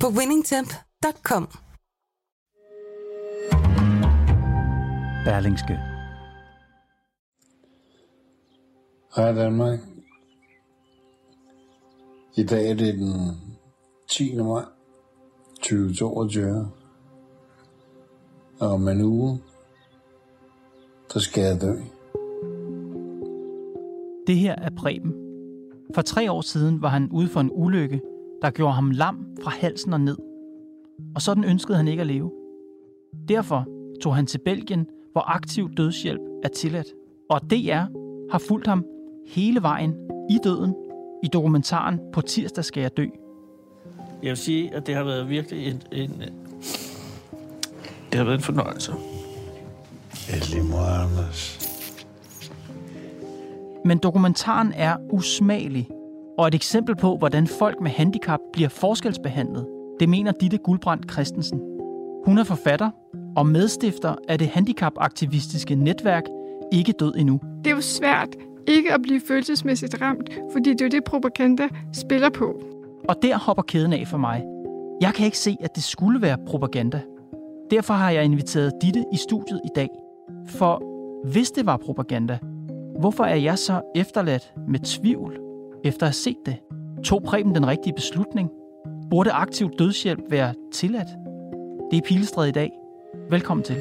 [0.00, 1.48] på winningtemp.com.
[5.24, 5.78] Berlingske.
[9.16, 9.78] Hej Danmark.
[12.36, 13.36] I dag er det den
[14.10, 14.36] 10.
[14.36, 14.64] maj
[15.62, 16.70] 2022.
[18.60, 19.40] Og om en uge,
[21.14, 21.72] der skal jeg dø.
[24.26, 25.14] Det her er Preben.
[25.94, 28.00] For tre år siden var han ude for en ulykke,
[28.42, 30.16] der gjorde ham lam fra halsen og ned.
[31.14, 32.32] Og sådan ønskede han ikke at leve.
[33.28, 33.66] Derfor
[34.02, 36.86] tog han til Belgien, hvor aktiv dødshjælp er tilladt.
[37.30, 37.84] Og DR
[38.30, 38.84] har fulgt ham
[39.26, 39.94] hele vejen
[40.30, 40.74] i døden
[41.24, 43.06] i dokumentaren På tirsdag skal jeg dø.
[44.22, 46.22] Jeg vil sige, at det har været virkelig en, en
[48.12, 48.92] det har været en fornøjelse.
[50.28, 51.58] Anders.
[53.84, 55.88] Men dokumentaren er usmagelig,
[56.38, 59.66] og et eksempel på, hvordan folk med handicap bliver forskelsbehandlet.
[60.00, 61.60] Det mener Ditte Guldbrand Christensen.
[62.24, 62.90] Hun er forfatter
[63.36, 66.22] og medstifter af det handicapaktivistiske netværk
[66.72, 67.40] Ikke Død Endnu.
[67.64, 68.28] Det er jo svært
[68.68, 72.60] ikke at blive følelsesmæssigt ramt, fordi det er jo det, propaganda spiller på.
[73.08, 74.44] Og der hopper kæden af for mig.
[75.00, 77.00] Jeg kan ikke se, at det skulle være propaganda.
[77.70, 79.88] Derfor har jeg inviteret Ditte i studiet i dag.
[80.48, 80.82] For
[81.28, 82.38] hvis det var propaganda,
[83.00, 85.45] hvorfor er jeg så efterladt med tvivl
[85.86, 86.56] efter at have set det?
[87.04, 88.50] Tog Preben den rigtige beslutning?
[89.10, 91.08] Burde aktiv dødshjælp være tilladt?
[91.90, 92.70] Det er Pilestræde i dag.
[93.30, 93.76] Velkommen til.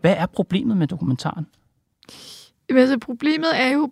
[0.00, 1.46] Hvad er problemet med dokumentaren?
[2.68, 3.90] Jamen, altså, problemet er jo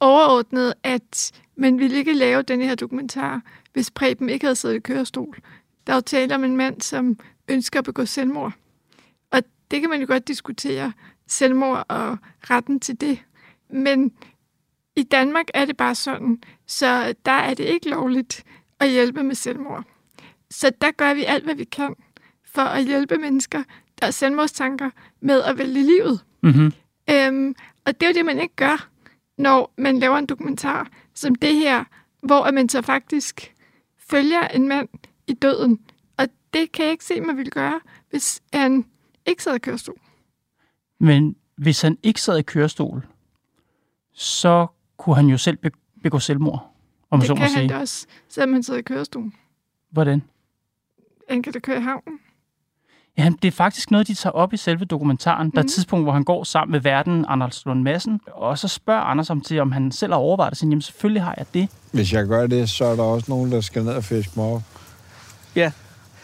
[0.00, 3.42] overordnet, at man ville ikke lave den her dokumentar,
[3.76, 5.36] hvis Preben ikke havde siddet i kørestol.
[5.86, 8.52] Der er jo tale om en mand, som ønsker at begå selvmord.
[9.30, 10.92] Og det kan man jo godt diskutere,
[11.26, 12.18] selvmord og
[12.50, 13.22] retten til det.
[13.70, 14.12] Men
[14.96, 18.44] i Danmark er det bare sådan, så der er det ikke lovligt
[18.80, 19.84] at hjælpe med selvmord.
[20.50, 21.94] Så der gør vi alt, hvad vi kan
[22.44, 23.62] for at hjælpe mennesker,
[24.00, 26.20] der har selvmordstanker, med at vælge livet.
[26.42, 26.72] Mm-hmm.
[27.10, 27.54] Øhm,
[27.86, 28.88] og det er jo det, man ikke gør,
[29.38, 31.84] når man laver en dokumentar som det her,
[32.20, 33.55] hvor man så faktisk
[34.10, 34.88] følger en mand
[35.26, 35.78] i døden.
[36.18, 37.80] Og det kan jeg ikke se, man ville gøre,
[38.10, 38.84] hvis han
[39.26, 39.98] ikke sad i kørestol.
[40.98, 43.06] Men hvis han ikke sad i kørestol,
[44.12, 44.66] så
[44.96, 45.70] kunne han jo selv be-
[46.02, 46.74] begå selvmord,
[47.10, 47.68] om det så kan han sige.
[47.68, 49.32] da også, selvom han sidder i kørestol.
[49.90, 50.22] Hvordan?
[51.28, 52.18] Han kan da køre i havnen.
[53.18, 55.50] Ja, det er faktisk noget, de tager op i selve dokumentaren.
[55.50, 55.68] Der er et Mhm.
[55.68, 59.40] tidspunkt, hvor han går sammen med verden, Anders Lund Madsen, og så spørger Anders om
[59.40, 60.58] til, om han selv har overvejet det.
[60.58, 61.68] Så, jamen, selvfølgelig har jeg det.
[61.92, 64.44] Hvis jeg gør det, så er der også nogen, der skal ned og fiske mig
[64.46, 64.62] op.
[65.56, 65.70] Ja.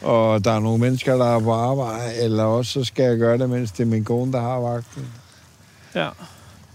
[0.03, 3.39] Og der er nogle mennesker, der er på arbejde, eller også så skal jeg gøre
[3.39, 5.07] det, mens det er min kone, der har vagten.
[5.95, 6.09] Ja.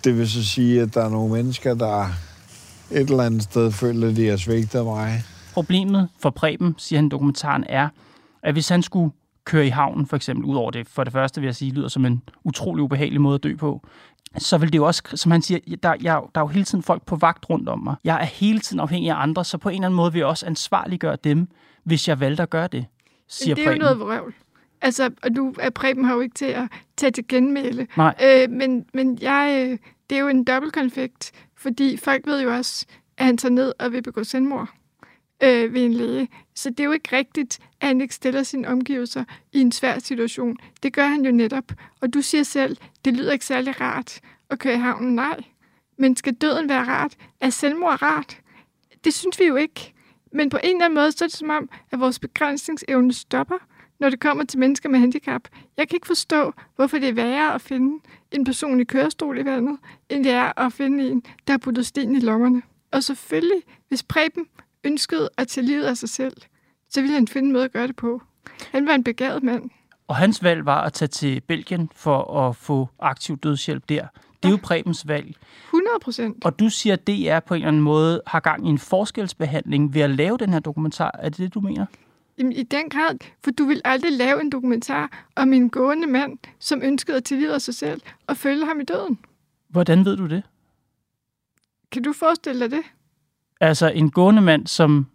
[0.03, 2.05] Det vil så sige, at der er nogle mennesker, der
[2.91, 5.23] et eller andet sted føler, at de har svigtet mig.
[5.53, 7.89] Problemet for Preben, siger han i dokumentaren, er,
[8.44, 9.11] at hvis han skulle
[9.47, 11.88] køre i havnen, for eksempel, ud over det, for det første vil jeg sige, lyder
[11.88, 13.88] som en utrolig ubehagelig måde at dø på,
[14.38, 16.84] så vil det jo også, som han siger, der, jeg, der er jo hele tiden
[16.84, 17.96] folk på vagt rundt om mig.
[18.03, 20.28] Jeg er hele tiden afhængig af andre, så på en eller anden måde vil jeg
[20.28, 21.47] også ansvarliggøre dem,
[21.84, 22.85] hvis jeg valgte at gøre det,
[23.28, 23.81] siger det er Preben.
[23.81, 24.34] jo noget vrøvl.
[24.81, 27.88] Altså, og nu er Preben har jo ikke til at tage til genmæle.
[27.97, 28.16] Nej.
[28.24, 29.78] Øh, men, men jeg, øh,
[30.09, 32.85] det er jo en dobbeltkonflikt, fordi folk ved jo også,
[33.18, 34.69] at han tager ned og vil begå selvmord
[35.44, 36.28] øh, ved en læge.
[36.56, 40.00] Så det er jo ikke rigtigt, at han ikke stiller sine omgivelser i en svær
[40.00, 40.58] situation.
[40.84, 41.72] Det gør han jo netop.
[42.02, 44.20] Og du siger selv, det lyder ikke særlig rart
[44.50, 45.16] at køre i havnen.
[45.16, 45.44] Nej.
[45.97, 47.16] Men skal døden være rart?
[47.41, 48.38] Er selvmord rart?
[49.03, 49.94] Det synes vi jo ikke.
[50.34, 53.58] Men på en eller anden måde, så er det som om, at vores begrænsningsevne stopper,
[54.00, 55.41] når det kommer til mennesker med handicap.
[55.78, 58.00] Jeg kan ikke forstå, hvorfor det er værre at finde
[58.32, 59.78] en person i kørestol i vandet,
[60.09, 62.62] end det er at finde en, der har puttet sten i lommerne.
[62.91, 64.46] Og selvfølgelig, hvis Preben
[64.84, 66.38] ønskede at tage livet af sig selv,
[66.97, 68.22] så ville han finde en måde at gøre det på.
[68.72, 69.70] Han var en begavet mand.
[70.08, 74.08] Og hans valg var at tage til Belgien for at få aktiv dødshjælp der.
[74.44, 75.35] Det er jo Prebens valg.
[75.66, 76.46] 100 procent.
[76.46, 79.94] Og du siger, at DR på en eller anden måde har gang i en forskelsbehandling
[79.94, 81.11] ved at lave den her dokumentar.
[81.20, 81.85] Er det det, du mener?
[82.38, 86.38] Jamen, I den grad, for du vil aldrig lave en dokumentar om en gående mand,
[86.59, 89.20] som ønskede at tilgive sig selv og følge ham i døden.
[89.70, 90.44] Hvordan ved du det?
[91.91, 92.84] Kan du forestille dig det?
[93.61, 95.08] Altså en gående mand, som...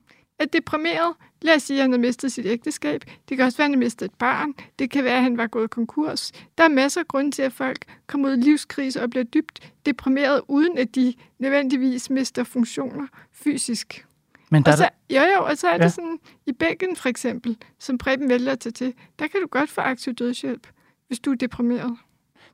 [0.42, 1.14] Er deprimeret.
[1.42, 3.04] Lad os sige, at han har mistet sit ægteskab.
[3.28, 4.54] Det kan også være, at han har mistet et barn.
[4.78, 6.32] Det kan være, at han var gået konkurs.
[6.58, 9.72] Der er masser af grunde til, at folk kommer ud i livskrise og bliver dybt
[9.86, 14.06] deprimeret, uden at de nødvendigvis mister funktioner fysisk.
[14.50, 15.78] Men der Og så, jo, jo, og så er Ja.
[15.84, 19.46] det sådan, i Belgien for eksempel, som Preben vælger at tage til, der kan du
[19.46, 20.66] godt få aktiv dødshjælp,
[21.06, 21.96] hvis du er deprimeret.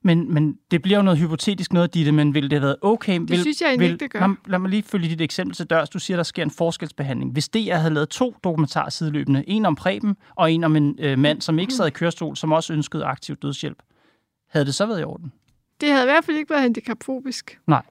[0.02, 3.20] Men, men det bliver jo noget hypotetisk noget, Ditte, men ville det have været okay?
[3.20, 4.20] Det vil, synes jeg egentlig ikke, det gør.
[4.20, 5.90] Lad, lad mig lige følge dit eksempel til dørs.
[5.90, 7.32] Du siger, der sker en forskelsbehandling.
[7.32, 11.18] Hvis DR havde lavet to dokumentarer sideløbende, en om Preben og en om en øh,
[11.18, 13.78] mand, som ikke sad i kørestol, som også ønskede aktiv dødshjælp,
[14.48, 15.32] havde det så været i orden?
[15.80, 17.60] Det havde i hvert fald ikke været handicapfobisk.
[17.66, 17.82] Nej.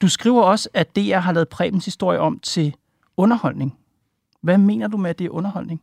[0.00, 2.74] Du skriver også, at DR har lavet Prebens historie om til
[3.16, 3.78] underholdning.
[4.40, 5.82] Hvad mener du med, at det er underholdning?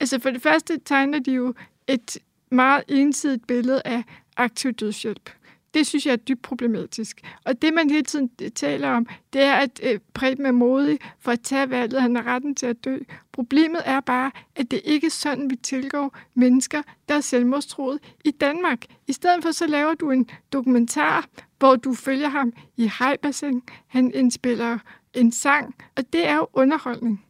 [0.00, 1.54] Altså for det første tegner de jo
[1.88, 2.18] et
[2.50, 4.04] meget ensidigt billede af
[4.36, 5.30] aktiv dødshjælp.
[5.74, 7.20] Det synes jeg er dybt problematisk.
[7.44, 10.98] Og det, man hele tiden øh, taler om, det er, at øh, Preben er modig
[11.20, 12.02] for at tage valget.
[12.02, 12.98] Han har retten til at dø.
[13.32, 18.30] Problemet er bare, at det ikke er sådan, vi tilgår mennesker, der er selvmordstroet i
[18.30, 18.84] Danmark.
[19.06, 21.26] I stedet for, så laver du en dokumentar,
[21.58, 23.62] hvor du følger ham i hejbassin.
[23.86, 24.78] Han indspiller
[25.14, 27.23] en sang, og det er jo underholdning.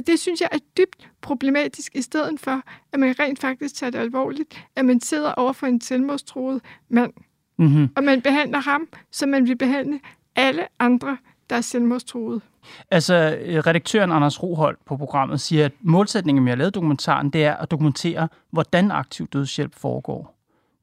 [0.00, 2.62] Og det synes jeg er dybt problematisk, i stedet for,
[2.92, 7.12] at man rent faktisk tager det alvorligt, at man sidder over for en selvmordstroet mand,
[7.58, 7.88] Mm-hmm.
[7.96, 10.00] og man behandler ham, som man vil behandle
[10.36, 11.16] alle andre,
[11.50, 12.42] der er selvmordstroet.
[12.90, 17.44] Altså, øh, redaktøren Anders Roholt på programmet siger, at målsætningen med at lave dokumentaren, det
[17.44, 20.34] er at dokumentere, hvordan aktiv dødshjælp foregår.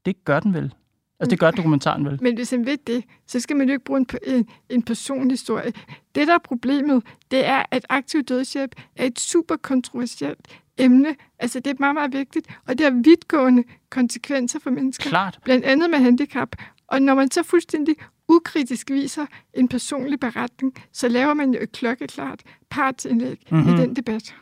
[0.06, 0.74] Det gør den vel?
[1.20, 2.18] Altså, det gør dokumentaren vel?
[2.22, 5.72] Men hvis han ved det, så skal man jo ikke bruge en, en, en personhistorie.
[6.14, 10.48] Det, der er problemet, det er, at aktiv dødshjælp er et super kontroversielt
[10.78, 11.16] emne.
[11.38, 15.08] Altså, det er meget, meget vigtigt, og det har vidtgående konsekvenser for mennesker.
[15.10, 15.38] Klart.
[15.44, 16.48] blandt andet med handicap.
[16.86, 17.94] Og når man så fuldstændig
[18.28, 23.58] ukritisk viser en personlig beretning, så laver man jo et klokkeklart partsindlæg Mhm.
[23.60, 23.74] mm-hmm.
[23.78, 24.34] i den debat.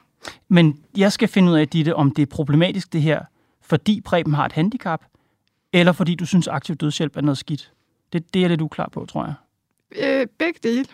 [0.49, 3.21] Men jeg skal finde ud af, Ditte, om det er problematisk det her,
[3.63, 5.05] fordi Preben har et handicap,
[5.81, 7.73] eller fordi du synes, aktiv dødshjælp er noget skidt.
[8.13, 9.35] Det, det er lidt uklar på, tror jeg.
[10.21, 10.89] Øh, begge dele, vil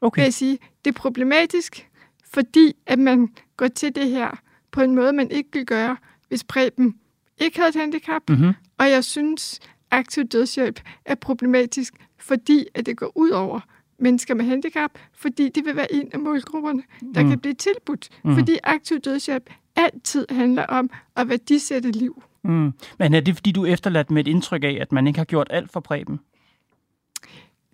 [0.00, 0.22] Okay.
[0.22, 0.58] jeg sige.
[0.84, 1.88] Det er problematisk,
[2.32, 4.30] fordi at man går til det her
[4.70, 5.96] på en måde, man ikke ville gøre,
[6.28, 6.94] hvis Preben
[7.38, 8.22] ikke havde et handicap.
[8.28, 8.52] Mm-hmm.
[8.78, 9.60] Og jeg synes,
[9.90, 13.60] aktiv dødshjælp er problematisk, fordi at det går ud over
[13.98, 16.82] mennesker med handicap, fordi de vil være en af målgrupperne,
[17.14, 17.28] der Mm.
[17.28, 18.08] kan blive tilbudt.
[18.24, 18.34] Mm.
[18.34, 22.22] Fordi aktiv dødshjælp altid handler om at værdisætte liv.
[22.44, 22.72] Mm.
[22.98, 25.24] Men er det, fordi du er efterladt med et indtryk af, at man ikke har
[25.24, 26.20] gjort alt for Preben?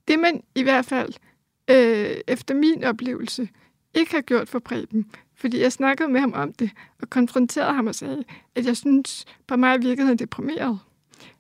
[0.09, 1.13] Det man i hvert fald,
[1.71, 3.49] øh, efter min oplevelse,
[3.95, 5.07] ikke har gjort for Preben,
[5.37, 6.71] fordi jeg snakkede med ham om det,
[7.03, 8.25] og konfronterede ham og sagde,
[8.55, 10.79] at jeg synes, på mig virkede han deprimeret.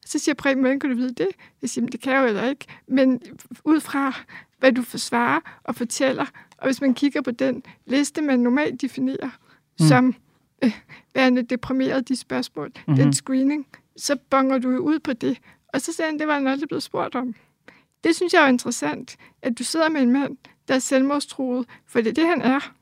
[0.06, 1.28] Så siger Preben, hvordan kan du vide det?
[1.62, 2.66] Jeg siger, "Men det kan jeg jo heller ikke.
[2.88, 3.22] Men
[3.64, 4.12] ud fra,
[4.58, 6.26] hvad du forsvarer og fortæller,
[6.58, 9.30] og hvis man kigger på den liste, man normalt definerer
[9.80, 9.86] mm.
[9.86, 10.14] som
[10.64, 10.72] øh,
[11.14, 12.74] værende deprimeret, de spørgsmål, Mhm.
[12.86, 13.02] mm-hmm.
[13.04, 13.66] den screening,
[13.96, 15.38] så bonger du jo ud på det.
[15.74, 17.34] Og så sagde han, det var han aldrig blevet spurgt om.
[18.04, 20.36] Det synes jeg er interessant, at du sidder med en mand,
[20.68, 22.72] der er selvmordstruet, for det er det, han er.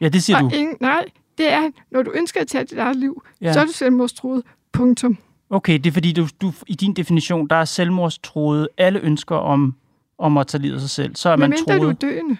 [0.00, 0.56] Ja, det siger og du.
[0.56, 1.04] ingen, nej,
[1.38, 3.52] det er, når du ønsker at tage dit eget liv, Ja.
[3.52, 4.42] så er du selvmordstruet.
[4.72, 5.18] Punktum.
[5.50, 9.74] Okay, det er fordi, du, du, i din definition, der er selvmordstroet alle ønsker om,
[10.18, 11.16] om at tage livet af sig selv.
[11.16, 12.00] Så er Men man mindre du er troet.
[12.00, 12.36] døende.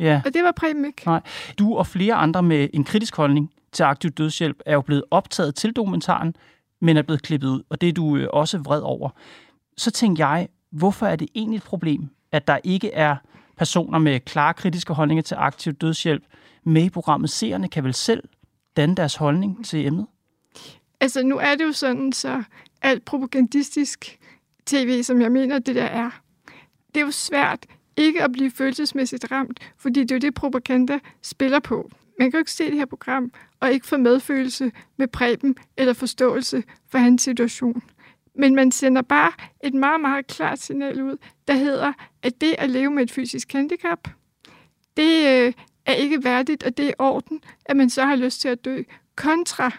[0.00, 0.22] Ja.
[0.26, 1.02] Og det var Preben ikke.
[1.06, 1.20] Nej.
[1.58, 5.54] Du og flere andre med en kritisk holdning til aktiv dødshjælp er jo blevet optaget
[5.54, 6.36] til dokumentaren,
[6.80, 9.10] men er blevet klippet ud, og det er du øh, også vred over.
[9.76, 13.16] Så tænkte jeg, hvorfor er det egentlig et problem, at der ikke er
[13.56, 16.24] personer med klare kritiske holdninger til aktiv dødshjælp
[16.64, 17.30] med i programmet?
[17.30, 18.22] Seerne kan vel selv
[18.76, 20.06] danne deres holdning til emnet?
[21.00, 22.42] Altså, nu er det jo sådan, så
[22.82, 24.18] alt propagandistisk
[24.66, 26.10] tv, som jeg mener, det der er,
[26.94, 27.66] det er jo svært
[27.96, 31.90] ikke at blive følelsesmæssigt ramt, fordi det er jo det, propaganda spiller på.
[32.18, 33.32] Man kan jo ikke se det her program
[33.64, 37.82] og ikke få medfølelse med Preben eller forståelse for hans situation.
[38.34, 39.32] Men man sender bare
[39.64, 41.16] et meget, meget klart signal ud,
[41.48, 41.92] der hedder,
[42.22, 44.08] at det at leve med et fysisk handicap,
[44.96, 45.52] det øh,
[45.86, 48.82] er ikke værdigt, og det er orden, at man så har lyst til at dø,
[49.16, 49.70] kontra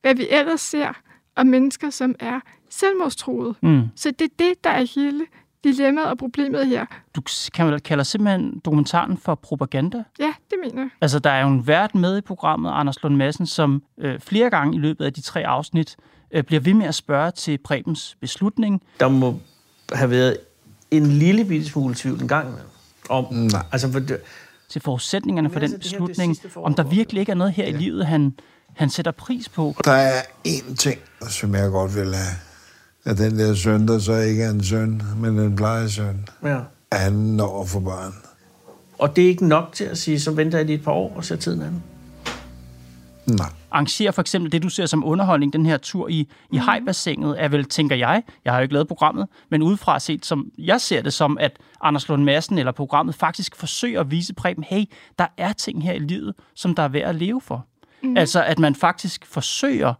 [0.00, 1.02] hvad vi ellers ser
[1.36, 3.54] om mennesker, som er selvmordstruede.
[3.62, 3.82] Mm.
[3.96, 5.26] Så det er det, der er hele
[5.64, 6.86] dilemmaet og problemet her.
[7.16, 7.22] Du
[7.54, 10.04] kan vel kalde simpelthen dokumentaren for propaganda?
[10.18, 10.90] Ja, det mener jeg.
[11.00, 14.50] Altså, der er jo en vært med i programmet, Anders Lund Madsen, som øh, flere
[14.50, 15.96] gange i løbet af de tre afsnit
[16.30, 18.82] øh, bliver ved med at spørge til Prebens beslutning.
[19.00, 19.38] Der må
[19.92, 20.36] have været
[20.90, 22.68] en lille bitte smule tvivl en gang imellem.
[23.08, 23.62] Om, Nej.
[23.72, 24.20] Altså, for det,
[24.68, 27.36] til forudsætningserne for Men den altså, det her, det beslutning, om der virkelig ikke er
[27.36, 28.34] noget her i livet, han,
[28.76, 29.74] han sætter pris på.
[29.84, 32.36] Der er én ting, som jeg godt vil have.
[33.04, 36.58] At den der søn, der så ikke er en søn, men en plejesøn, Ja.
[36.92, 38.14] han når få barn.
[38.98, 41.12] Og det er ikke nok til at sige, så venter jeg lige et par år
[41.16, 41.82] og ser tiden an.
[43.26, 43.48] Nej.
[43.70, 47.48] Arrangerer for eksempel det, du ser som underholdning, den her tur i, i hajbassinet, er
[47.48, 51.02] vel, tænker jeg, jeg har jo ikke lavet programmet, men udefra set, som jeg ser
[51.02, 54.84] det som, at Anders Lund Madsen eller programmet faktisk forsøger at vise Preben, hey,
[55.18, 57.66] der er ting her i livet, som der er værd at leve for.
[58.02, 58.16] Mm.
[58.16, 59.94] Altså, at man faktisk forsøger,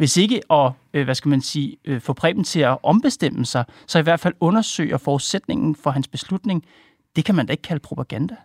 [0.00, 3.64] hvis ikke at, øh, hvad skal man sige, øh, få Preben til at ombestemme sig,
[3.86, 6.64] så i hvert fald undersøger forudsætningen for hans beslutning.
[7.16, 8.36] Det kan man da ikke kalde propaganda.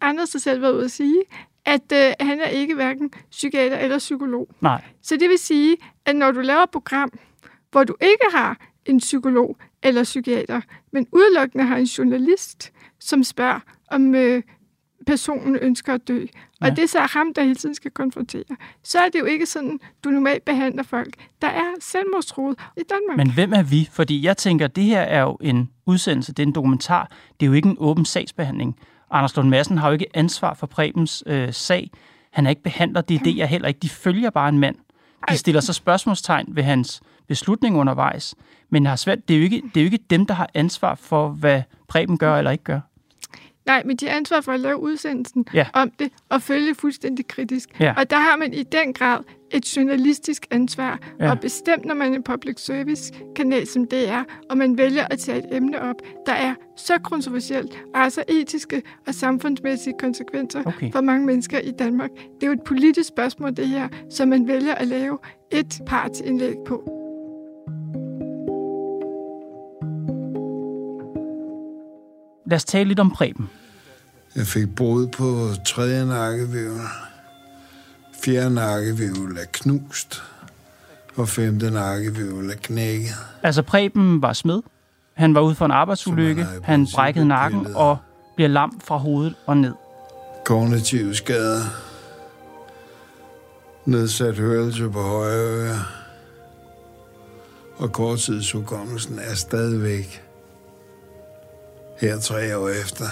[0.00, 1.22] Anders har selv været ude at sige,
[1.64, 4.48] at øh, han er ikke hverken psykiater eller psykolog.
[4.60, 4.84] Nej.
[5.02, 7.18] Så det vil sige, at når du laver et program,
[7.70, 10.60] hvor du ikke har en psykolog eller psykiater,
[10.92, 14.42] men udelukkende har en journalist, som spørger, om øh,
[15.06, 16.26] personen ønsker at dø,
[16.60, 16.74] og Ja.
[16.74, 18.44] det er så ham, der hele tiden skal konfrontere,
[18.82, 21.14] så er det jo ikke sådan, du normalt behandler folk.
[21.42, 23.16] Der er selvmordstroet i Danmark.
[23.26, 23.88] Men hvem er vi?
[23.92, 27.10] Fordi jeg tænker, det her er jo en udsendelse, det er en dokumentar.
[27.40, 28.76] Det er jo ikke en åben sagsbehandling.
[29.10, 31.90] Anders Lund Madsen har jo ikke ansvar for Prebens øh, sag.
[32.32, 33.80] Han er ikke behandler, det er det, jeg heller ikke.
[33.80, 34.76] De følger bare en mand.
[35.30, 38.34] De stiller så spørgsmålstegn ved hans beslutning undervejs.
[38.70, 40.94] Men har svært, det, er jo ikke, det er jo ikke dem, der har ansvar
[40.94, 42.80] for, hvad Preben gør eller ikke gør.
[43.66, 45.66] Nej, men de har ansvar for at lave udsendelsen Ja.
[45.72, 47.80] om det og følge fuldstændig kritisk.
[47.80, 47.94] Ja.
[47.96, 49.18] Og der har man i den grad
[49.50, 51.30] et journalistisk ansvar, Ja.
[51.30, 55.04] og bestemt når man er en public service kanal som det er, og man vælger
[55.10, 55.96] at tage et emne op,
[56.26, 60.92] der er så kontroversielt, og har så etiske og samfundsmæssige konsekvenser Okay.
[60.92, 62.10] for mange mennesker i Danmark.
[62.10, 65.18] Det er jo et politisk spørgsmål, det her, som man vælger at lave
[65.52, 66.95] et partsindlæg på.
[72.46, 73.48] Lad os tale lidt om Preben.
[74.36, 76.80] Jeg fik brud på tredje nakkevævel.
[78.24, 80.22] Fjerde nakkevævel er knust.
[81.16, 83.10] Og femte nakkevævel er knækket.
[83.42, 84.62] Altså Preben var smed.
[85.14, 86.46] Han var ude for en arbejdsulykke.
[86.64, 87.76] Han brækkede nakken pillet.
[87.76, 87.96] og
[88.36, 89.72] bliver lam fra hovedet og ned.
[90.44, 91.62] Kognitive skader.
[93.84, 95.78] Nedsat hørelse på højre øre.
[97.76, 100.25] Og korttidshukommelsen er stadigvæk
[102.00, 103.04] her tre år efter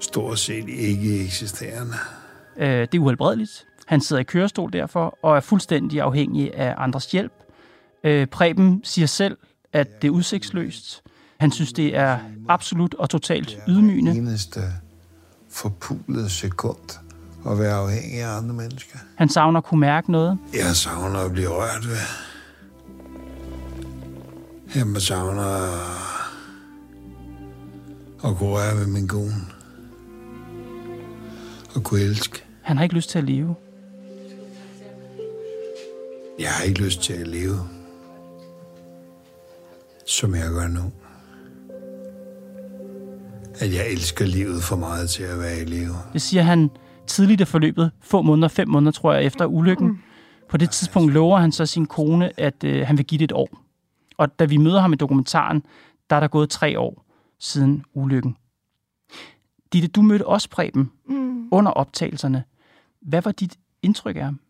[0.00, 1.94] stort set ikke eksisterende.
[2.56, 3.66] Øh, det er uhelbredeligt.
[3.86, 7.32] Han sidder i kørestol derfor, og er fuldstændig afhængig af andres hjælp.
[8.04, 9.36] Øh, Preben siger selv,
[9.72, 11.02] at det er udsigtsløst.
[11.40, 14.12] Han synes, det er absolut og totalt ydmygende.
[14.12, 14.60] eneste
[15.50, 17.00] forpulede sekund
[17.50, 18.98] at være afhængig af andre mennesker.
[19.16, 20.38] Han savner at kunne mærke noget.
[20.54, 21.96] Jeg savner at blive rørt ved.
[24.74, 25.68] Jeg savner
[28.24, 29.32] at kunne røre ved min kone.
[31.74, 32.44] Og kunne elske.
[32.62, 33.54] Han har ikke lyst til at leve.
[36.38, 37.58] Jeg har ikke lyst til at leve,
[40.06, 40.92] som jeg gør nu.
[43.60, 45.94] At jeg elsker livet for meget til at være i live.
[46.12, 46.70] Det siger han
[47.06, 50.02] tidligt i forløbet, få måneder, fem måneder tror jeg, efter ulykken.
[50.48, 53.32] På det tidspunkt lover han så sin kone, at øh, han vil give det et
[53.32, 53.48] år.
[54.18, 55.62] Og da vi møder ham i dokumentaren,
[56.10, 57.09] der er der gået tre år
[57.40, 58.36] siden ulykken.
[59.72, 61.48] Ditte, du mødte også Preben Mm.
[61.52, 62.44] under optagelserne.
[63.00, 64.40] Hvad var dit indtryk af ham?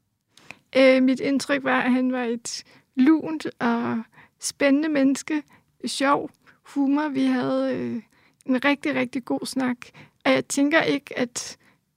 [0.76, 2.64] Øh, mit indtryk var, at han var et
[2.96, 4.02] lunt og
[4.40, 5.42] spændende menneske.
[5.86, 6.30] Sjov
[6.74, 7.08] humor.
[7.08, 8.02] Vi havde øh,
[8.46, 9.76] en rigtig, rigtig god snak.
[10.24, 11.56] Og jeg tænker ikke, at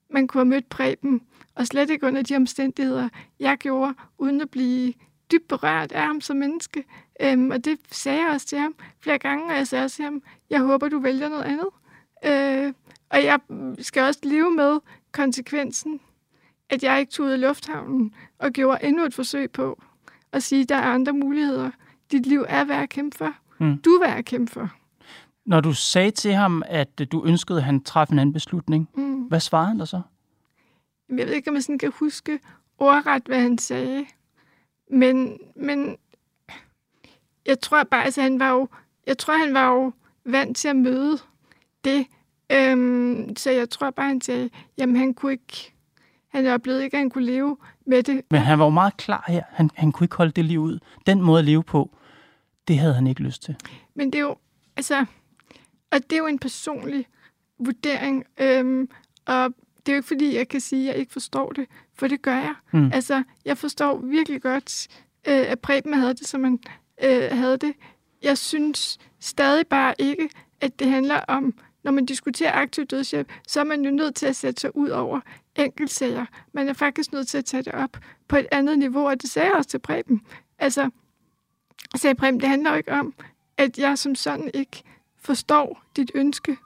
[0.09, 1.21] man kunne have mødt Preben,
[1.55, 3.09] og slet ikke under de omstændigheder,
[3.39, 4.93] jeg gjorde, uden at blive
[5.33, 6.83] dybt berørt af ham som menneske.
[7.21, 10.05] Øhm, og det sagde jeg også til ham flere gange, og jeg sagde også til
[10.05, 11.67] ham, jeg håber, du vælger noget andet.
[12.25, 12.73] Øh,
[13.09, 13.39] og jeg
[13.79, 14.79] skal også leve med
[15.11, 15.99] konsekvensen
[16.69, 19.81] at jeg ikke tog ud af lufthavnen og gjorde endnu et forsøg på
[20.31, 21.71] at sige, der er andre muligheder.
[22.11, 23.33] Dit liv er værd at kæmpe for.
[23.59, 23.77] Mm.
[23.77, 24.69] Du er værd at kæmpe for.
[25.45, 29.21] Når du sagde til ham, at du ønskede, at han træffede en anden beslutning, Mm.
[29.21, 30.01] hvad svarede han der så?
[31.09, 32.39] Jeg ved ikke, om jeg sådan kan huske
[32.77, 34.05] ordret, hvad han sagde.
[34.93, 35.97] Men, men
[37.45, 38.67] jeg tror bare, altså han var jo,
[39.07, 39.91] jeg tror, han var jo
[40.25, 41.17] vant til at møde
[41.83, 42.05] det.
[42.51, 45.73] Øhm, så jeg tror bare, han sagde, jamen han kunne ikke,
[46.27, 48.21] han oplevede ikke, at han kunne leve med det.
[48.31, 49.43] Men han var jo meget klar her.
[49.49, 50.79] Han, han kunne ikke holde det liv ud.
[51.05, 51.89] Den måde at leve på,
[52.67, 53.55] det havde han ikke lyst til.
[53.95, 54.35] Men det er jo,
[54.77, 55.05] altså,
[55.91, 57.05] og det er jo en personlig
[57.59, 58.89] vurdering, øhm,
[59.25, 59.53] og
[59.85, 62.21] det er jo ikke fordi, jeg kan sige, at jeg ikke forstår det, for det
[62.21, 62.55] gør jeg.
[62.73, 62.91] Mm.
[62.93, 64.87] Altså, jeg forstår virkelig godt,
[65.27, 66.59] øh, at Preben havde det, som han
[67.03, 67.73] øh, havde det.
[68.23, 70.29] Jeg synes stadig bare ikke,
[70.61, 74.25] at det handler om når man diskuterer aktiv dødshjælp, så er man jo nødt til
[74.25, 75.19] at sætte sig ud over
[75.55, 76.25] enkeltsager.
[76.53, 77.97] Man er faktisk nødt til at tage det op
[78.27, 80.21] på et andet niveau, og det sagde jeg også til Preben.
[80.59, 80.89] Altså,
[81.95, 83.13] sagde Preben, det handler jo ikke om,
[83.57, 84.83] at jeg som sådan ikke
[85.19, 86.57] forstår dit ønske.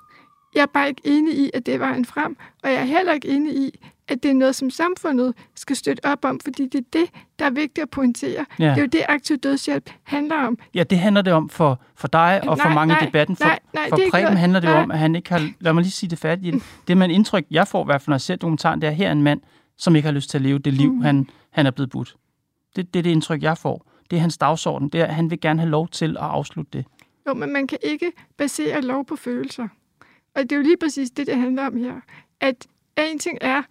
[0.57, 3.13] Jeg er bare ikke enig i, at det var en frem, og jeg er heller
[3.13, 6.75] ikke enig i, at det er noget, som samfundet skal støtte op om, fordi det
[6.79, 7.05] er det,
[7.39, 8.45] der er vigtigt at pointere.
[8.59, 8.63] Ja.
[8.69, 10.57] Det er jo det, aktiv dødshjælp handler om.
[10.73, 13.35] Ja, det handler det om for, for dig og for Nej, mange nej, i debatten.
[13.35, 14.83] For, nej, nej, for er Preben noget- handler det jo nej.
[14.83, 15.49] om, at han ikke har...
[15.59, 16.55] Lad mig lige sige det færdigt.
[16.87, 16.97] det.
[16.97, 19.11] Man indtryk, jeg får i hvert fald, når jeg ser dokumentaren, det er, her er
[19.11, 19.41] en mand,
[19.77, 21.01] som ikke har lyst til at leve det liv, Mm.
[21.01, 22.15] han, han er blevet budt.
[22.75, 23.85] Det, det er det indtryk, jeg får.
[24.09, 24.89] Det er hans dagsorden.
[24.89, 26.85] Det er, at han vil gerne have lov til at afslutte det.
[27.27, 29.67] Jo, men man kan ikke basere lov på følelser.
[30.37, 32.01] Og det er jo lige præcis det, det handler om her.
[32.39, 32.67] At
[32.97, 33.63] en ting er,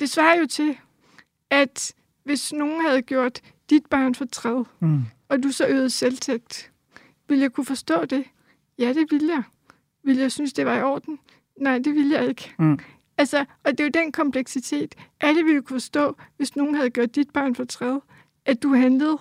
[0.00, 0.78] det svarer jo til,
[1.50, 3.40] at hvis nogen havde gjort
[3.70, 5.00] dit barn fortræd, Mm.
[5.28, 6.70] og du så øvede selvtægt,
[7.28, 8.24] ville jeg kunne forstå det?
[8.78, 9.42] Ja, det ville jeg.
[10.04, 11.18] Ville jeg synes, det var i orden?
[11.60, 12.54] Nej, det ville jeg ikke.
[12.58, 12.78] Mm.
[13.18, 14.94] Altså, og det er jo den kompleksitet.
[15.20, 17.98] Alle ville kunne forstå, hvis nogen havde gjort dit barn fortræd,
[18.46, 19.18] at du handlede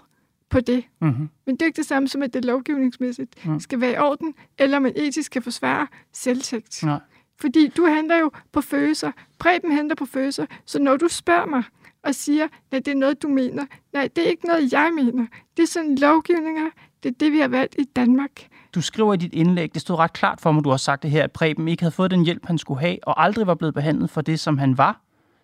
[0.51, 0.83] på det.
[1.01, 1.29] Mm-hmm.
[1.45, 3.59] Men det er ikke det samme som, at det lovgivningsmæssigt Mm.
[3.59, 6.83] skal være i orden, eller man etisk kan forsvare selvtægt.
[6.83, 6.99] Nej.
[7.39, 9.11] Fordi du handler jo på følelser.
[9.39, 10.45] Preben handler på følelser.
[10.65, 11.63] Så når du spørger mig
[12.03, 15.25] og siger, at det er noget, du mener, nej, det er ikke noget, jeg mener.
[15.57, 16.69] Det er sådan lovgivninger.
[17.03, 18.31] Det er det, vi har valgt i Danmark.
[18.75, 21.11] Du skriver i dit indlæg, det stod ret klart for mig, du har sagt det
[21.11, 23.73] her, at Preben ikke havde fået den hjælp, han skulle have, og aldrig var blevet
[23.73, 25.01] behandlet for det, som han var,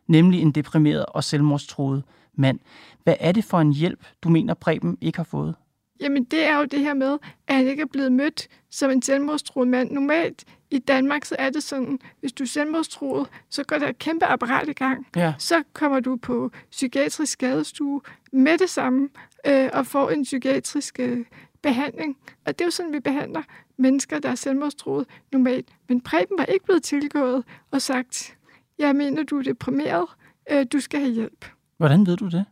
[0.07, 2.03] nemlig en deprimeret og selvmordstroet
[2.35, 2.59] mand.
[3.03, 5.55] Hvad er det for en hjælp, du mener, Preben ikke har fået?
[5.99, 9.01] Jamen, det er jo det her med, at han ikke er blevet mødt som en
[9.01, 9.91] selvmordstroet mand.
[9.91, 13.99] Normalt i Danmark, så er det sådan, hvis du er selvmordstroet, så går der et
[13.99, 15.07] kæmpe apparat i gang.
[15.15, 15.33] Ja.
[15.37, 19.09] så kommer du på psykiatrisk skadestue med det samme
[19.47, 21.25] øh, og får en psykiatrisk øh,
[21.61, 22.17] behandling.
[22.45, 23.41] Og det er jo sådan, vi behandler
[23.77, 25.67] mennesker, der er selvmordstroet normalt.
[25.89, 28.36] Men Preben var ikke blevet tilgået og sagt,
[28.79, 30.05] jeg mener, du er deprimeret,
[30.51, 31.45] øh, du skal have hjælp.
[31.77, 32.45] Hvordan ved du det?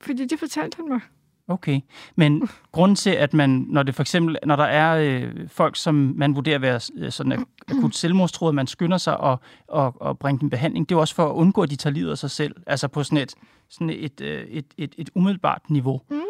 [0.00, 1.00] Fordi det fortalte han mig.
[1.48, 1.80] Okay,
[2.16, 5.94] men grunden til, at man, når det for eksempel, når der er øh, folk, som
[6.16, 10.18] man vurderer at være øh, sådan ak- akut selvmordstroet, man skynder sig og, og, og
[10.18, 12.18] bringe dem behandling, det er jo også for at undgå, at de tager livet af
[12.18, 13.34] sig selv, altså på sådan et,
[13.68, 16.00] sådan et, øh, et, et, et umiddelbart niveau.
[16.10, 16.20] Mm.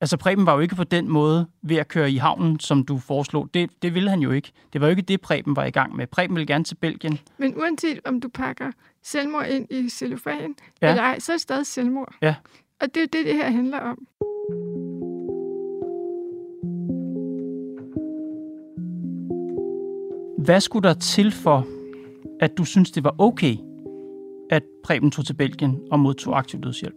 [0.00, 2.98] Altså Preben var jo ikke på den måde ved at køre i havnen, som du
[2.98, 3.54] foreslog.
[3.54, 4.52] Det, det ville han jo ikke.
[4.72, 6.06] Det var jo ikke det, Preben var i gang med.
[6.06, 7.18] Preben ville gerne til Belgien.
[7.38, 10.86] Men uanset om du pakker selvmord ind i cellofan Ja.
[10.86, 10.90] ja.
[10.90, 12.14] eller ej, så er det stadig selvmord.
[12.22, 12.34] Ja.
[12.80, 14.06] Og det er jo det, det her handler om.
[20.44, 21.66] Hvad skulle der til for,
[22.40, 23.56] at du synes, det var okay,
[24.50, 26.96] at Preben tog til Belgien og modtog aktiv dødshjælp?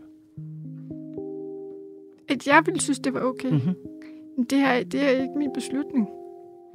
[2.33, 3.49] At jeg ville synes, det var okay.
[3.49, 3.75] Mhm.
[4.37, 6.07] Men Det, her, det er ikke min beslutning.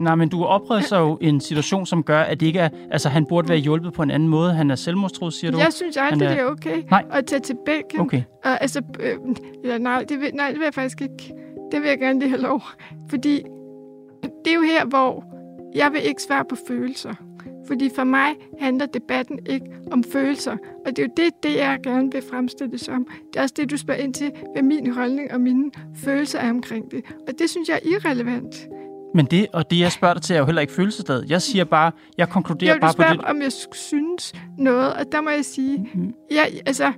[0.01, 2.69] Nej, men du opreder sig jo en situation, som gør, at det ikke er...
[2.91, 4.53] Altså, han burde være hjulpet på en anden måde.
[4.53, 5.59] Han er selvmordstroet, siger du?
[5.59, 7.05] Jeg synes aldrig, er- det er okay Nej.
[7.13, 8.01] at tage til Belgien.
[8.01, 8.23] Okay.
[8.45, 9.15] Og, altså, øh,
[9.63, 11.35] eller, nej, det vil, nej, det vil jeg faktisk ikke.
[11.73, 12.63] Det vil jeg gerne lige have lov.
[13.11, 13.43] Fordi
[14.45, 15.25] det er jo her, hvor
[15.75, 17.15] jeg vil ikke svare på følelser.
[17.69, 20.57] Fordi for mig handler debatten ikke om følelser.
[20.87, 23.07] Og det er jo det, det jeg gerne vil fremstille det som.
[23.33, 26.51] Det er også det, du spørger ind til, hvad min holdning og mine følelser er
[26.51, 27.05] omkring det.
[27.29, 28.69] Og det synes jeg er irrelevant.
[29.15, 31.31] Men det, og det, jeg spørger dig til, er jo heller ikke følelsesladet.
[31.31, 33.31] Jeg siger bare, jeg konkluderer Jeg vil bare på det.
[33.31, 35.89] om jeg synes noget, og der må jeg sige,
[36.31, 36.93] ja, altså,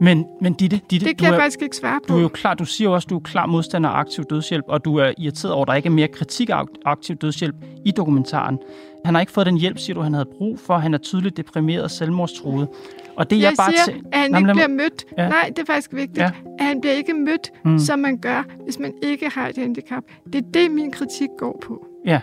[0.00, 2.12] Men, men Ditte, Ditte det du, kan jeg er, faktisk ikke svare på.
[2.12, 4.64] du er jo klar, du siger jo også, du er klar modstander af aktiv dødshjælp,
[4.68, 7.90] og du er irriteret over, at der ikke er mere kritik af aktiv dødshjælp i
[7.90, 8.58] dokumentaren.
[9.04, 10.78] Han har ikke fået den hjælp, siger du, han havde brug for.
[10.78, 12.68] Han er tydeligt deprimeret og selvmordstroet.
[13.16, 15.04] Og det jeg, jeg jeg bare siger, tæ- at han Nå, men ikke bliver mødt.
[15.18, 15.28] Ja.
[15.28, 16.18] Nej, det er faktisk vigtigt.
[16.18, 16.30] Ja.
[16.58, 17.78] At han bliver ikke mødt, mm.
[17.78, 20.02] som man gør, hvis man ikke har et handicap.
[20.32, 21.86] Det er det, min kritik går på.
[22.06, 22.20] Ja.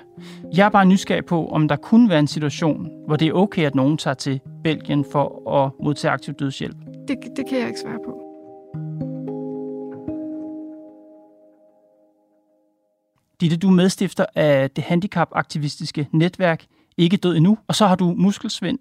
[0.55, 3.65] Jeg er bare nysgerrig på, om der kunne være en situation, hvor det er okay,
[3.65, 6.75] at nogen tager til Belgien for at modtage aktiv dødshjælp.
[7.07, 8.21] Det, det kan jeg ikke svare på.
[13.41, 16.65] Ditte, du er medstifter af det handicapaktivistiske netværk
[16.97, 18.79] Ikke Død Endnu, og så har du muskelsvind.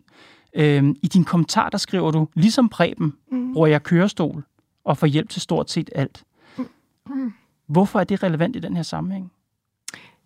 [0.55, 3.53] Øhm, I din kommentar, der skriver du, ligesom Preben, Mm.
[3.53, 4.45] bruger jeg kørestol
[4.85, 6.25] og får hjælp til stort set alt.
[7.07, 7.33] Mm.
[7.67, 9.33] Hvorfor er det relevant i den her sammenhæng?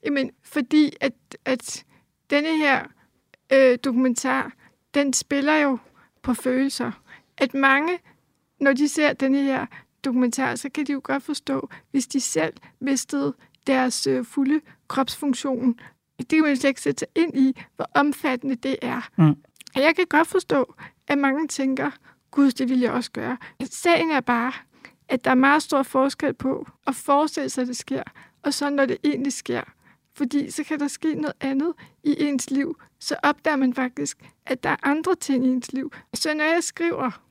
[0.04, 1.12] Jamen, fordi at,
[1.44, 1.84] at
[2.30, 2.84] denne her
[3.52, 4.52] øh, dokumentar,
[4.94, 5.78] den spiller jo
[6.22, 6.92] på følelser.
[7.38, 7.98] At mange,
[8.60, 9.66] når de ser denne her
[10.04, 13.34] dokumentar, så kan de jo godt forstå, hvis de selv mistede
[13.66, 15.80] deres øh, fulde kropsfunktion.
[16.18, 19.08] Det kan man slet ikke sætte sig ind i, hvor omfattende det er.
[19.16, 19.36] Mm.
[19.74, 20.74] Og jeg kan godt forstå,
[21.08, 21.90] at mange tænker,
[22.30, 23.36] gud, det vil jeg også gøre.
[23.70, 24.52] Sagen er bare,
[25.08, 28.02] at der er meget stor forskel på at forestille sig, at det sker,
[28.42, 29.62] og så når det egentlig sker.
[30.14, 31.72] Fordi så kan der ske noget andet
[32.04, 32.76] i ens liv.
[33.00, 35.92] Så opdager man faktisk, at der er andre ting i ens liv.
[36.14, 37.22] Så når jeg skriver,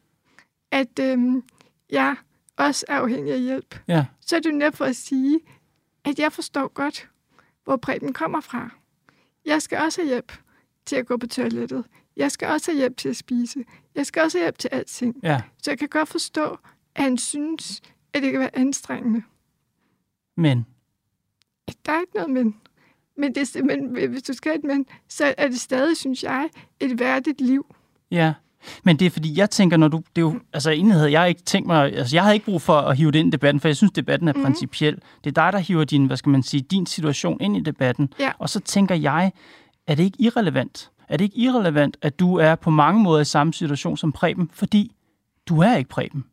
[0.72, 1.44] at øhm,
[1.90, 2.16] jeg
[2.58, 4.06] også er afhængig af hjælp, Ja.
[4.22, 5.40] så er det jo for at sige,
[6.04, 7.10] at jeg forstår godt,
[7.64, 8.70] hvor Preben kommer fra.
[9.46, 10.34] Jeg skal også have hjælp
[10.86, 11.86] til at gå på toilettet.
[12.16, 13.64] Jeg skal også have hjælp til at spise.
[13.96, 15.16] Jeg skal også have hjælp til alting.
[15.24, 15.42] Ja.
[15.64, 16.58] Så jeg kan godt forstå,
[16.96, 17.82] at han synes,
[18.14, 19.24] at det kan være anstrengende.
[20.38, 20.66] Men,
[21.86, 22.56] Der er ikke noget men.
[23.18, 26.50] Men, det, men hvis du skal et men, så er det stadig, synes jeg,
[26.80, 27.76] et værdigt liv.
[28.12, 28.34] ja.
[28.84, 29.98] Men det er fordi, jeg tænker, når du...
[29.98, 31.98] Det er jo, altså egentlig havde jeg ikke tænkt mig...
[31.98, 33.91] Altså jeg havde ikke brug for at hive det ind i debatten, for jeg synes,
[33.91, 34.43] debatten er mm.
[34.43, 34.96] principiel.
[35.24, 38.13] Det er dig, der hiver din, hvad skal man sige, din situation ind i debatten.
[38.20, 38.32] Ja.
[38.39, 39.32] Og så tænker jeg,
[39.88, 40.91] er det ikke irrelevant?
[41.10, 44.50] Er det ikke irrelevant, at du er på mange måder i samme situation som Preben?
[44.54, 44.91] Fordi
[45.50, 46.26] du er ikke Preben.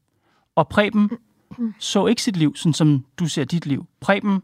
[0.57, 1.11] Og Preben
[1.79, 3.87] så ikke sit liv, sådan som du ser dit liv.
[4.01, 4.43] Preben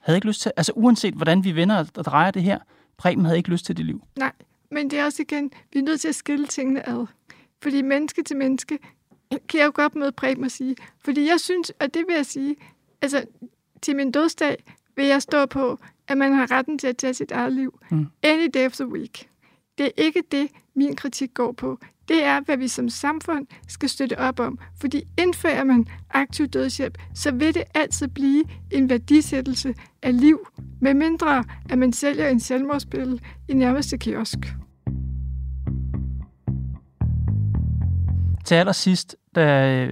[0.00, 0.52] havde ikke lyst til...
[0.56, 2.58] Altså uanset hvordan vi vender og drejer det her,
[2.98, 4.04] Preben havde ikke lyst til det liv.
[4.18, 4.32] Nej,
[4.70, 7.06] men det er også igen, vi er nødt til at skille tingene ad.
[7.62, 8.78] Fordi menneske til menneske
[9.30, 10.76] kan jeg jo godt møde Preben og sige.
[11.04, 12.56] Fordi jeg synes, og det vil jeg sige,
[13.02, 13.24] altså
[13.82, 14.64] til min dødsdag
[14.96, 15.78] vil jeg stå på,
[16.08, 17.78] at man har retten til at tage sit eget liv.
[17.90, 18.06] Mm.
[18.22, 19.28] Any day of the week.
[19.78, 21.78] Det er ikke det, min kritik går på.
[22.10, 24.58] Det er, hvad vi som samfund skal støtte op om.
[24.80, 30.48] Fordi indfører man aktiv dødshjælp, så vil det altid blive en værdisættelse af liv,
[30.80, 33.18] med mindre at man sælger en selvmordspille
[33.48, 34.38] i nærmeste kiosk.
[38.44, 39.88] Til allersidst, da,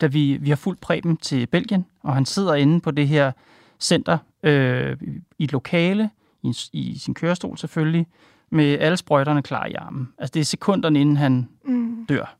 [0.00, 3.32] da vi, vi har fulgt Preben til Belgien, og han sidder inde på det her
[3.80, 4.96] center øh,
[5.38, 6.10] i et lokale,
[6.42, 8.06] i, i sin kørestol selvfølgelig,
[8.50, 10.08] med alle sprøjterne klar i armen.
[10.18, 12.06] Altså det er sekunderne, inden han Mm.
[12.08, 12.36] dør.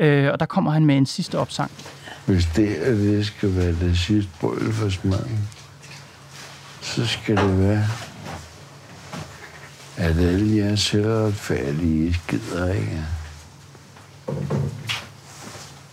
[0.00, 1.70] Øh, og der kommer han med en sidste opsang.
[2.26, 5.48] Hvis det er det skal være det sidste brøl for smagen,
[6.80, 7.86] så skal det være,
[9.96, 13.04] at alle jer selvretfærdige skider ikke,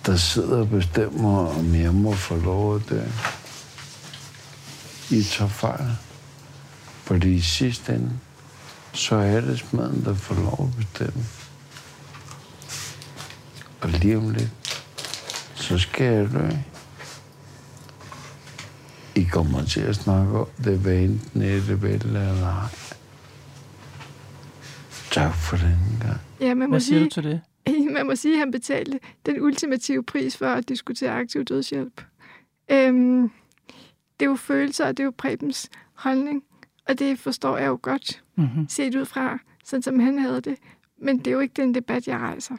[0.05, 3.01] der sidder og bestemmer, om jeg må få lov at dø.
[5.11, 5.85] I tager fejl.
[7.03, 8.11] Fordi i sidste ende,
[8.93, 11.23] så er det smaden, der får lov at bestemme.
[13.81, 14.49] Og lige om lidt,
[15.55, 16.47] så skal jeg dø.
[19.15, 22.69] I kommer til at snakke om det, hvad enten er det vel eller ej.
[25.11, 26.19] Tak for den gang.
[26.41, 27.41] Ja, man må, Hvad siger sige, du til det?
[27.95, 32.01] man må sige, at han betalte den ultimative pris for at diskutere aktiv dødshjælp.
[32.71, 33.31] Øhm,
[34.19, 36.43] det er jo følelser, og det er jo Prebens holdning,
[36.89, 38.69] og det forstår jeg jo godt, Mm-hmm.
[38.69, 40.55] set ud fra, sådan som han havde det.
[41.01, 42.55] Men det er jo ikke den debat, jeg rejser.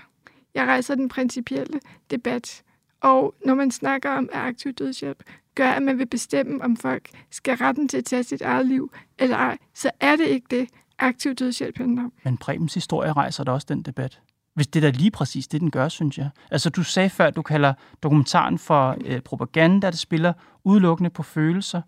[0.55, 2.63] Jeg rejser den principielle debat.
[3.01, 5.23] Og når man snakker om aktiv dødshjælp,
[5.55, 8.93] gør, at man vil bestemme, om folk skal retten til at tage sit eget liv
[9.19, 12.13] eller ej, så er det ikke det, aktiv dødshjælp handler om.
[12.25, 14.21] Men Prebens historie rejser da også den debat.
[14.55, 16.31] Hvis det er da lige præcis det, den gør, synes jeg.
[16.51, 20.33] Altså, du sagde før, at du kalder dokumentaren for øh, propaganda, der spiller
[20.65, 21.83] udelukkende på følelser.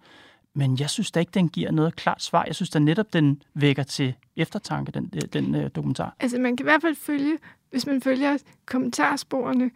[0.54, 2.44] Men jeg synes da ikke, den giver noget klart svar.
[2.44, 6.16] Jeg synes da netop, den vækker til eftertanke, den, øh, den øh, dokumentar.
[6.20, 7.38] Altså man kan i hvert fald følge,
[7.70, 9.70] hvis man følger kommentarsporene,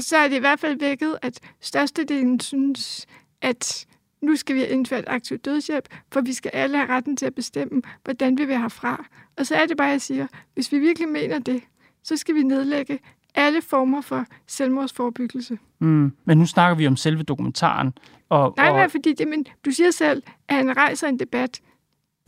[0.00, 3.06] så er det i hvert fald vækket, at størstedelen synes,
[3.42, 3.86] at
[4.20, 7.34] nu skal vi have indført aktiv dødshjælp, for vi skal alle have retten til at
[7.34, 9.04] bestemme, hvordan vi vil herfra.
[9.36, 11.62] Og så er det bare, jeg siger, hvis vi virkelig mener det,
[12.02, 12.98] så skal vi nedlægge
[13.34, 15.58] alle former for selvmordsforebyggelse.
[15.78, 16.12] Mm.
[16.24, 17.92] Men nu snakker vi om selve dokumentaren.
[18.28, 21.60] Og, Nej, og, nej, fordi det, men du siger selv, at han rejser en debat.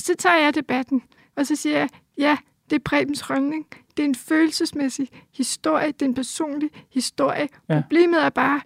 [0.01, 1.03] Så tager jeg debatten,
[1.37, 1.89] og så siger jeg,
[2.19, 2.37] ja,
[2.71, 3.67] det er Prebens holdning.
[3.97, 7.49] Det er en følelsesmæssig historie, det er en personlig historie.
[7.69, 7.81] Ja.
[7.81, 8.61] Problemet er bare,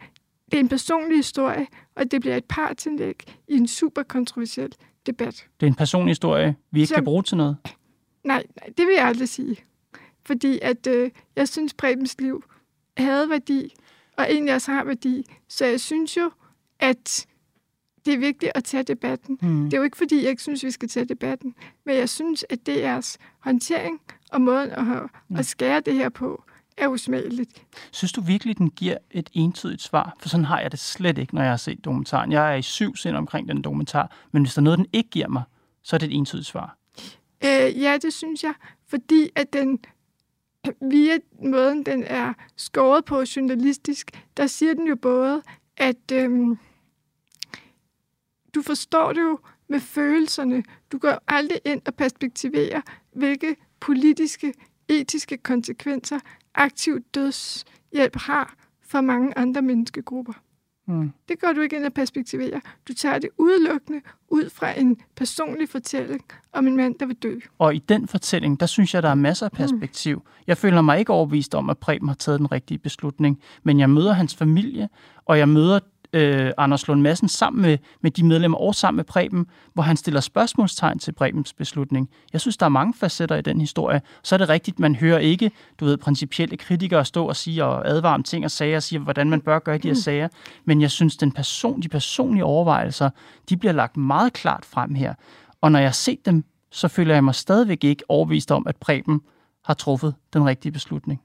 [0.50, 4.72] det er en personlig historie, og det bliver et partsindlæg i en super kontroversiel
[5.06, 5.46] debat.
[5.60, 7.56] det er en personlig historie, vi ikke Som- kan bruge til noget.
[8.24, 9.56] Nej, nej, det vil jeg aldrig sige.
[10.28, 12.44] Fordi at øh, jeg synes, Prebens liv
[12.96, 13.74] havde værdi,
[14.16, 15.24] og egentlig også har værdi.
[15.48, 16.30] Så jeg synes jo,
[16.80, 17.26] at
[18.04, 19.38] det er vigtigt at tage debatten.
[19.42, 19.64] Mm.
[19.64, 21.54] Det er jo ikke, fordi jeg ikke synes, vi skal tage debatten,
[21.86, 24.00] men jeg synes, at DR's håndtering
[24.32, 24.86] og måden at,
[25.38, 26.44] at skære det her på,
[26.76, 27.62] er usmageligt.
[27.90, 30.16] Synes du virkelig, den giver et entydigt svar?
[30.20, 32.32] For sådan har jeg det slet ikke, når jeg har set dokumentaren.
[32.32, 35.10] Jeg er i syv sind omkring den dokumentar, men hvis der er noget, den ikke
[35.10, 35.42] giver mig,
[35.82, 36.76] så er det et entydigt svar.
[37.44, 38.54] Øh, ja, det synes jeg,
[38.88, 39.78] fordi at den
[40.90, 45.42] via måden, den er skåret på journalistisk, der siger den jo både,
[45.76, 46.58] at øhm,
[48.54, 50.62] du forstår det jo med følelserne.
[50.92, 52.80] Du går aldrig ind og perspektiverer,
[53.12, 54.54] hvilke politiske,
[54.88, 56.20] etiske konsekvenser
[56.54, 60.32] aktiv dødshjælp har for mange andre menneskegrupper.
[60.88, 61.12] Mm.
[61.28, 62.60] Det gør du ikke ind at perspektivere.
[62.88, 67.34] Du tager det udelukkende ud fra en personlig fortælling om en mand, der vil dø.
[67.58, 70.16] Og i den fortælling, der synes jeg, der er masser af perspektiv.
[70.16, 70.42] Mm.
[70.46, 73.90] Jeg føler mig ikke overbevist om, at Preben har taget den rigtige beslutning, men jeg
[73.90, 74.88] møder hans familie,
[75.24, 75.80] og jeg møder
[76.12, 79.96] øh, Anders Lund Madsen sammen med, med de medlemmer og sammen med Preben, hvor han
[79.96, 82.10] stiller spørgsmålstegn til Prebens beslutning.
[82.32, 84.02] Jeg synes, der er mange facetter i den historie.
[84.22, 87.88] Så er det rigtigt, man hører ikke, du ved, principielle kritikere stå og sige og
[87.88, 90.00] advare om ting og sager og sige, hvordan man bør gøre de her mm.
[90.00, 90.28] sager.
[90.64, 93.10] Men jeg synes, den person, de personlige overvejelser,
[93.48, 95.14] de bliver lagt meget klart frem her.
[95.60, 98.76] Og når jeg har set dem, så føler jeg mig stadigvæk ikke overvist om, at
[98.76, 99.20] Preben
[99.64, 101.20] har truffet den rigtige beslutning.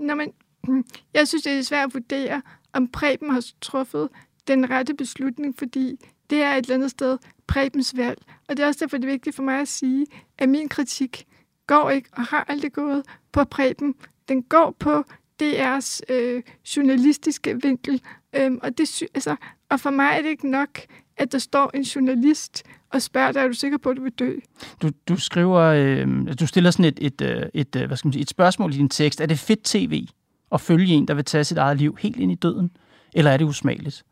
[0.00, 0.32] Nå, men
[1.14, 2.42] jeg synes, det er svært at vurdere,
[2.72, 4.08] om Preben har truffet
[4.48, 5.96] den rette beslutning, fordi
[6.30, 8.22] det er et eller andet sted Prebens valg.
[8.48, 10.06] Og det er også derfor, det er vigtigt for mig at sige,
[10.38, 11.26] at min kritik
[11.66, 13.94] går ikke og har aldrig gået på Preben.
[14.28, 15.04] Den går på
[15.42, 16.42] DR's øh,
[16.76, 18.02] journalistiske vinkel.
[18.36, 19.36] Øhm, og, det, altså,
[19.68, 20.78] og for mig er det ikke nok,
[21.16, 24.12] at der står en journalist og spørger dig, er du sikker på, at du vil
[24.12, 24.36] dø?
[24.82, 28.12] Du, du skriver, øh, du stiller sådan et, et, øh, et, et, hvad skal man
[28.12, 29.20] sige, et spørgsmål i din tekst.
[29.20, 30.06] Er det fedt tv?
[30.52, 32.70] At følge en, der vil tage sit eget liv helt ind i døden?
[33.14, 34.04] Eller er det usmageligt?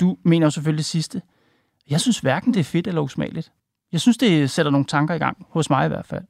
[0.00, 1.22] Du mener jo selvfølgelig det sidste.
[1.90, 3.52] Jeg synes hverken det er fedt eller usmageligt.
[3.92, 6.24] Jeg synes, det sætter nogle tanker i gang, hos mig i hvert fald.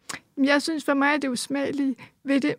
[0.44, 2.54] Jeg synes for mig, at det usmagelige ved det,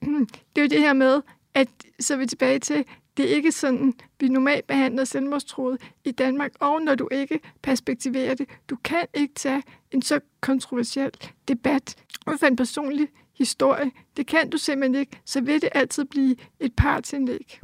[0.54, 1.20] det er jo det her med,
[1.54, 1.68] at
[2.00, 2.84] så er vi tilbage til,
[3.16, 8.34] det er ikke sådan, vi normalt behandler selvmordstroet i Danmark, og når du ikke perspektiverer
[8.34, 8.48] det.
[8.70, 11.10] Du kan ikke tage en så kontroversiel
[11.48, 11.96] debat
[12.26, 13.08] ud fra en personlig
[13.42, 13.90] historie.
[14.16, 17.60] Det kan du simpelthen ikke, så vil det altid blive et partsindlæg.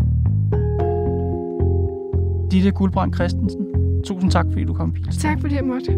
[2.51, 3.67] Ditte Guldbrand Christensen,
[4.05, 4.95] tusind tak, fordi du kom.
[5.21, 5.93] Tak fordi jeg måtte.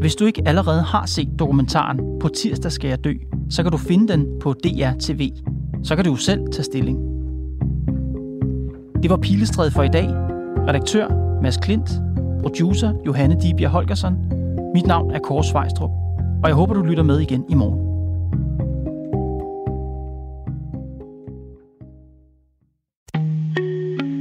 [0.00, 3.14] Hvis du ikke allerede har set dokumentaren På tirsdag skal jeg dø,
[3.50, 5.30] så kan du finde den på DR TV.
[5.82, 6.98] Så kan du selv tage stilling.
[9.02, 10.08] Det var Pilestræd for i dag.
[10.68, 11.08] Redaktør
[11.42, 11.90] Mads Klint.
[12.42, 14.14] Producer Johanne Dibjerg Holgersen.
[14.74, 15.90] Mit navn er Kåre Svejstrup
[16.42, 17.90] og jeg håber, du lytter med igen i morgen.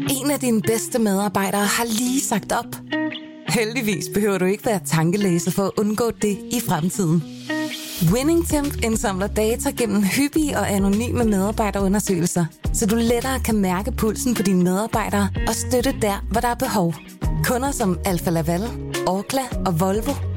[0.10, 2.76] En af dine bedste medarbejdere har lige sagt op.
[3.50, 7.24] Heldigvis behøver du ikke være tankelæser for at undgå det i fremtiden.
[8.14, 14.44] WinningTemp indsamler data gennem hyppige og anonyme medarbejderundersøgelser, så du lettere kan mærke pulsen på
[14.44, 16.94] dine medarbejdere og støtte der, hvor der er behov.
[17.44, 18.62] Kunder som Alfa Laval,
[19.08, 20.29] Orkla og Volvo